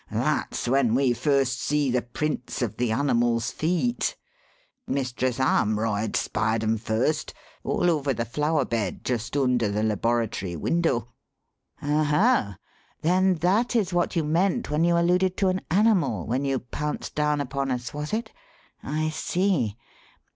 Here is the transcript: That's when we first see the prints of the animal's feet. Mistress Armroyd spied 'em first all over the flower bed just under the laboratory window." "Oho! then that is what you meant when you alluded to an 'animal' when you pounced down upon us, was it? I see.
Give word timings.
That's 0.09 0.67
when 0.67 0.95
we 0.95 1.13
first 1.13 1.61
see 1.61 1.91
the 1.91 2.01
prints 2.01 2.63
of 2.63 2.77
the 2.77 2.91
animal's 2.91 3.51
feet. 3.51 4.15
Mistress 4.87 5.37
Armroyd 5.39 6.15
spied 6.15 6.63
'em 6.63 6.77
first 6.79 7.35
all 7.63 7.87
over 7.87 8.11
the 8.11 8.25
flower 8.25 8.65
bed 8.65 9.05
just 9.05 9.37
under 9.37 9.69
the 9.69 9.83
laboratory 9.83 10.55
window." 10.55 11.09
"Oho! 11.83 12.55
then 13.03 13.35
that 13.41 13.75
is 13.75 13.93
what 13.93 14.15
you 14.15 14.23
meant 14.23 14.71
when 14.71 14.83
you 14.83 14.97
alluded 14.97 15.37
to 15.37 15.49
an 15.49 15.61
'animal' 15.69 16.25
when 16.25 16.45
you 16.45 16.57
pounced 16.57 17.13
down 17.13 17.39
upon 17.39 17.69
us, 17.69 17.93
was 17.93 18.11
it? 18.11 18.31
I 18.81 19.09
see. 19.09 19.77